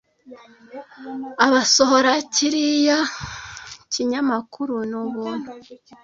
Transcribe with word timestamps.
Abasohora 1.45 2.11
kiriya 2.33 2.99
kinyamakuru 3.93 4.75
ni 4.89 4.95
ubuntu. 5.03 5.49